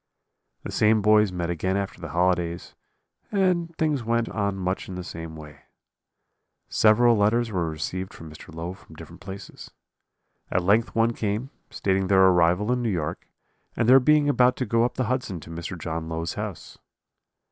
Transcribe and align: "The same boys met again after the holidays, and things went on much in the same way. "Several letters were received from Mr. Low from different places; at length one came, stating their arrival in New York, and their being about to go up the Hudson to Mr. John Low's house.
"The 0.63 0.71
same 0.71 1.03
boys 1.03 1.31
met 1.31 1.51
again 1.51 1.77
after 1.77 2.01
the 2.01 2.09
holidays, 2.09 2.73
and 3.31 3.71
things 3.77 4.03
went 4.03 4.27
on 4.29 4.55
much 4.55 4.89
in 4.89 4.95
the 4.95 5.03
same 5.03 5.35
way. 5.35 5.59
"Several 6.69 7.15
letters 7.15 7.51
were 7.51 7.69
received 7.69 8.11
from 8.11 8.27
Mr. 8.31 8.51
Low 8.51 8.73
from 8.73 8.95
different 8.95 9.21
places; 9.21 9.69
at 10.49 10.63
length 10.63 10.95
one 10.95 11.13
came, 11.13 11.51
stating 11.69 12.07
their 12.07 12.25
arrival 12.25 12.71
in 12.71 12.81
New 12.81 12.89
York, 12.89 13.27
and 13.77 13.87
their 13.87 13.99
being 13.99 14.27
about 14.27 14.55
to 14.55 14.65
go 14.65 14.83
up 14.83 14.95
the 14.95 15.03
Hudson 15.03 15.39
to 15.41 15.51
Mr. 15.51 15.77
John 15.77 16.09
Low's 16.09 16.33
house. 16.33 16.79